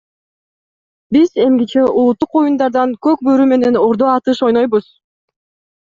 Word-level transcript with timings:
Биз 1.17 1.29
эмгиче 1.45 1.85
улуттук 1.91 2.39
оюндардан 2.43 2.97
көк 3.09 3.25
бөрү 3.31 3.49
менен 3.55 3.81
ордо 3.87 4.13
атыш 4.19 4.45
ойнойбуз. 4.51 4.93